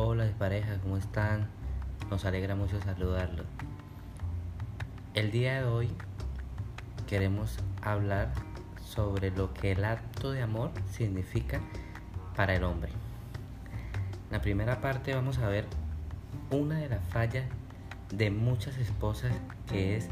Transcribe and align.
Hola 0.00 0.30
pareja, 0.38 0.78
¿cómo 0.80 0.96
están? 0.96 1.48
Nos 2.08 2.24
alegra 2.24 2.54
mucho 2.54 2.80
saludarlos. 2.80 3.46
El 5.12 5.32
día 5.32 5.60
de 5.60 5.64
hoy 5.64 5.90
queremos 7.08 7.58
hablar 7.82 8.32
sobre 8.80 9.32
lo 9.32 9.52
que 9.52 9.72
el 9.72 9.84
acto 9.84 10.30
de 10.30 10.40
amor 10.40 10.70
significa 10.88 11.60
para 12.36 12.54
el 12.54 12.62
hombre. 12.62 12.92
En 12.92 14.32
la 14.36 14.40
primera 14.40 14.80
parte 14.80 15.16
vamos 15.16 15.38
a 15.38 15.48
ver 15.48 15.64
una 16.52 16.76
de 16.76 16.90
las 16.90 17.04
fallas 17.08 17.46
de 18.14 18.30
muchas 18.30 18.78
esposas 18.78 19.32
que 19.66 19.96
es 19.96 20.08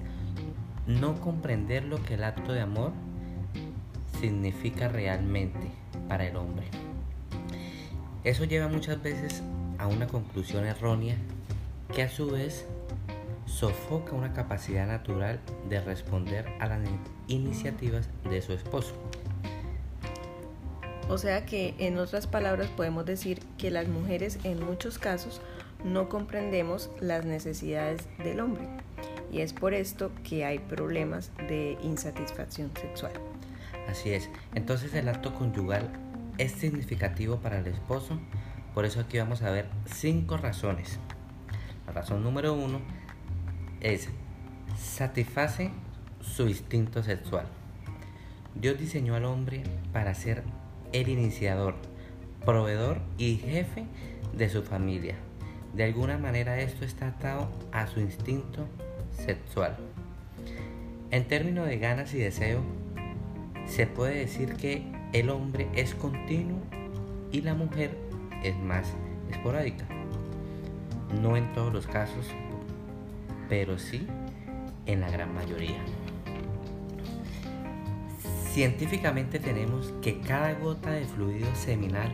no 0.89 1.21
comprender 1.21 1.85
lo 1.85 2.03
que 2.03 2.15
el 2.15 2.25
acto 2.25 2.53
de 2.53 2.61
amor 2.61 2.91
significa 4.19 4.89
realmente 4.89 5.71
para 6.09 6.27
el 6.27 6.35
hombre. 6.35 6.67
Eso 8.25 8.43
lleva 8.43 8.67
muchas 8.67 9.01
veces 9.01 9.45
a 9.87 9.89
una 9.89 10.09
conclusión 10.09 10.67
errónea 10.67 11.17
que 11.95 12.03
a 12.03 12.09
su 12.09 12.29
vez 12.29 12.67
sofoca 13.47 14.15
una 14.15 14.33
capacidad 14.33 14.87
natural 14.87 15.41
de 15.69 15.81
responder 15.81 16.45
a 16.59 16.67
las 16.67 16.81
iniciativas 17.29 18.09
de 18.29 18.43
su 18.43 18.53
esposo. 18.53 18.95
O 21.09 21.19
sea 21.19 21.47
que 21.47 21.75
en 21.79 21.99
otras 21.99 22.27
palabras 22.27 22.69
podemos 22.77 23.07
decir 23.07 23.39
que 23.59 23.71
las 23.71 23.87
mujeres 23.87 24.41
en 24.43 24.65
muchos 24.65 24.99
casos 24.99 25.41
no 25.85 26.09
comprendemos 26.09 26.91
las 27.01 27.25
necesidades 27.25 28.09
del 28.19 28.41
hombre 28.41 28.67
y 29.31 29.41
es 29.41 29.53
por 29.53 29.73
esto 29.73 30.11
que 30.29 30.45
hay 30.45 30.59
problemas 30.59 31.31
de 31.49 31.79
insatisfacción 31.81 32.73
sexual. 32.81 33.13
Así 33.89 34.11
es, 34.11 34.29
entonces 34.57 34.93
el 34.95 35.09
acto 35.09 35.33
conyugal 35.33 35.89
es 36.39 36.51
significativo 36.51 37.37
para 37.37 37.61
el 37.61 37.69
esposo, 37.69 38.19
por 38.77 38.85
eso 38.85 39.01
aquí 39.01 39.17
vamos 39.17 39.41
a 39.41 39.51
ver 39.51 39.71
cinco 39.87 40.37
razones. 40.37 40.99
La 41.87 41.95
razón 41.95 42.23
número 42.23 42.53
uno 42.53 42.83
es 43.81 44.11
satisface 44.77 45.71
su 46.21 46.47
instinto 46.47 47.03
sexual. 47.03 47.47
Dios 48.55 48.79
diseñó 48.79 49.15
al 49.15 49.25
hombre 49.25 49.63
para 49.95 50.13
ser 50.13 50.43
el 50.93 51.09
iniciador, 51.09 51.77
proveedor 52.45 53.01
y 53.17 53.37
jefe 53.37 53.87
de 54.37 54.51
su 54.51 54.63
familia. 54.63 55.15
De 55.73 55.85
alguna 55.85 56.19
manera 56.19 56.61
esto 56.61 56.85
está 56.85 57.09
atado 57.09 57.49
a 57.73 57.87
su 57.87 58.01
instinto 58.01 58.69
sexual. 59.11 59.79
En 61.11 61.27
términos 61.27 61.67
de 61.67 61.79
ganas 61.79 62.13
y 62.13 62.19
deseo, 62.19 62.61
se 63.65 63.87
puede 63.87 64.19
decir 64.19 64.53
que 64.57 64.83
el 65.15 65.31
hombre 65.31 65.67
es 65.75 65.95
continuo 65.95 66.61
y 67.33 67.41
la 67.41 67.55
mujer 67.55 68.06
es 68.43 68.57
más 68.59 68.95
esporádica. 69.31 69.87
No 71.23 71.37
en 71.37 71.53
todos 71.53 71.73
los 71.73 71.87
casos, 71.87 72.27
pero 73.49 73.79
sí 73.79 74.07
en 74.87 75.01
la 75.01 75.11
gran 75.11 75.35
mayoría. 75.35 75.81
Científicamente 78.53 79.39
tenemos 79.39 79.93
que 80.01 80.21
cada 80.21 80.55
gota 80.55 80.91
de 80.91 81.05
fluido 81.05 81.47
seminal 81.55 82.11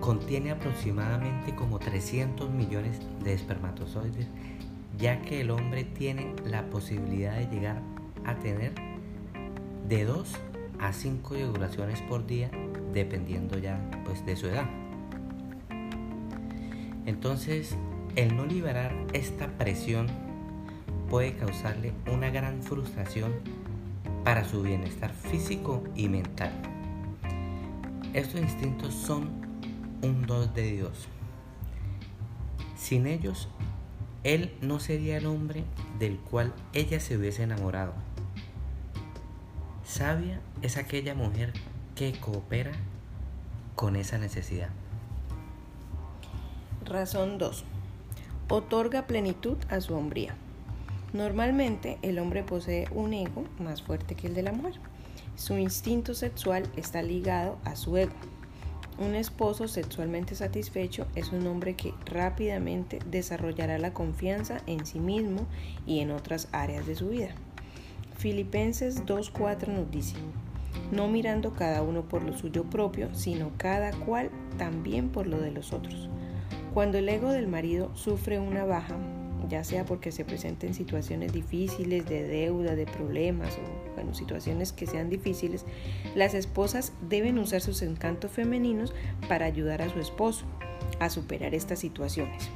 contiene 0.00 0.50
aproximadamente 0.50 1.54
como 1.54 1.78
300 1.78 2.50
millones 2.50 3.00
de 3.22 3.34
espermatozoides, 3.34 4.28
ya 4.96 5.20
que 5.20 5.40
el 5.42 5.50
hombre 5.50 5.84
tiene 5.84 6.34
la 6.44 6.70
posibilidad 6.70 7.36
de 7.36 7.46
llegar 7.48 7.82
a 8.24 8.36
tener 8.36 8.72
de 9.88 10.04
2 10.04 10.34
a 10.78 10.92
5 10.92 11.34
eyaculaciones 11.34 12.00
por 12.02 12.26
día, 12.26 12.50
dependiendo 12.92 13.58
ya 13.58 13.78
pues, 14.04 14.24
de 14.24 14.36
su 14.36 14.46
edad. 14.46 14.85
Entonces, 17.06 17.76
el 18.16 18.36
no 18.36 18.44
liberar 18.44 18.92
esta 19.12 19.46
presión 19.58 20.08
puede 21.08 21.36
causarle 21.36 21.92
una 22.12 22.30
gran 22.30 22.62
frustración 22.62 23.32
para 24.24 24.44
su 24.44 24.62
bienestar 24.62 25.12
físico 25.12 25.84
y 25.94 26.08
mental. 26.08 26.52
Estos 28.12 28.40
instintos 28.40 28.92
son 28.92 29.30
un 30.02 30.26
don 30.26 30.52
de 30.52 30.72
Dios. 30.72 31.08
Sin 32.76 33.06
ellos, 33.06 33.48
él 34.24 34.52
no 34.60 34.80
sería 34.80 35.18
el 35.18 35.26
hombre 35.26 35.64
del 35.98 36.18
cual 36.18 36.52
ella 36.72 36.98
se 36.98 37.16
hubiese 37.16 37.44
enamorado. 37.44 37.94
Sabia 39.84 40.40
es 40.62 40.76
aquella 40.76 41.14
mujer 41.14 41.52
que 41.94 42.18
coopera 42.18 42.72
con 43.76 43.94
esa 43.94 44.18
necesidad. 44.18 44.70
Razón 46.86 47.36
2. 47.38 47.64
Otorga 48.48 49.08
plenitud 49.08 49.56
a 49.68 49.80
su 49.80 49.94
hombría. 49.96 50.36
Normalmente 51.12 51.98
el 52.02 52.20
hombre 52.20 52.44
posee 52.44 52.86
un 52.92 53.12
ego 53.12 53.44
más 53.58 53.82
fuerte 53.82 54.14
que 54.14 54.28
el 54.28 54.34
de 54.34 54.44
la 54.44 54.52
mujer. 54.52 54.74
Su 55.34 55.58
instinto 55.58 56.14
sexual 56.14 56.64
está 56.76 57.02
ligado 57.02 57.58
a 57.64 57.74
su 57.74 57.96
ego. 57.96 58.12
Un 58.98 59.16
esposo 59.16 59.66
sexualmente 59.66 60.36
satisfecho 60.36 61.08
es 61.16 61.32
un 61.32 61.46
hombre 61.48 61.74
que 61.74 61.92
rápidamente 62.04 63.00
desarrollará 63.10 63.78
la 63.78 63.92
confianza 63.92 64.58
en 64.66 64.86
sí 64.86 65.00
mismo 65.00 65.44
y 65.86 65.98
en 65.98 66.12
otras 66.12 66.48
áreas 66.52 66.86
de 66.86 66.94
su 66.94 67.08
vida. 67.08 67.34
Filipenses 68.16 69.04
2.4 69.04 69.66
nos 69.66 69.90
dice, 69.90 70.14
no 70.92 71.08
mirando 71.08 71.52
cada 71.52 71.82
uno 71.82 72.02
por 72.02 72.22
lo 72.22 72.38
suyo 72.38 72.62
propio, 72.62 73.12
sino 73.12 73.50
cada 73.56 73.90
cual 73.90 74.30
también 74.56 75.08
por 75.08 75.26
lo 75.26 75.40
de 75.40 75.50
los 75.50 75.72
otros. 75.72 76.08
Cuando 76.76 76.98
el 76.98 77.08
ego 77.08 77.30
del 77.30 77.48
marido 77.48 77.90
sufre 77.94 78.38
una 78.38 78.66
baja, 78.66 78.98
ya 79.48 79.64
sea 79.64 79.86
porque 79.86 80.12
se 80.12 80.26
presenten 80.26 80.74
situaciones 80.74 81.32
difíciles 81.32 82.04
de 82.04 82.24
deuda, 82.24 82.76
de 82.76 82.84
problemas 82.84 83.56
o 83.56 83.94
bueno, 83.94 84.12
situaciones 84.12 84.74
que 84.74 84.86
sean 84.86 85.08
difíciles, 85.08 85.64
las 86.14 86.34
esposas 86.34 86.92
deben 87.08 87.38
usar 87.38 87.62
sus 87.62 87.80
encantos 87.80 88.30
femeninos 88.30 88.92
para 89.26 89.46
ayudar 89.46 89.80
a 89.80 89.88
su 89.88 90.00
esposo 90.00 90.44
a 91.00 91.08
superar 91.08 91.54
estas 91.54 91.78
situaciones. 91.78 92.50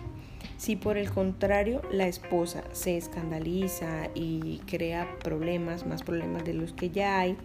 Si 0.59 0.77
por 0.77 0.99
el 0.99 1.11
contrario 1.11 1.81
la 1.91 2.07
esposa 2.07 2.63
se 2.73 2.99
escandaliza 2.99 4.11
y 4.15 4.59
crea 4.67 5.09
problemas, 5.25 5.87
más 5.87 6.03
problemas 6.03 6.45
de 6.45 6.53
los 6.53 6.75
que 6.75 6.91
ya 6.91 7.21
hay 7.21 7.39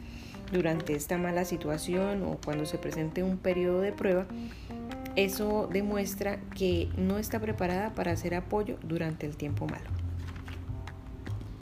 durante 0.51 0.93
esta 0.93 1.17
mala 1.17 1.45
situación 1.45 2.23
o 2.23 2.37
cuando 2.43 2.65
se 2.65 2.77
presente 2.77 3.23
un 3.23 3.37
periodo 3.37 3.79
de 3.79 3.93
prueba, 3.93 4.27
eso 5.15 5.69
demuestra 5.71 6.39
que 6.55 6.89
no 6.97 7.17
está 7.17 7.39
preparada 7.39 7.93
para 7.93 8.11
hacer 8.11 8.35
apoyo 8.35 8.77
durante 8.83 9.25
el 9.25 9.37
tiempo 9.37 9.65
malo. 9.67 10.04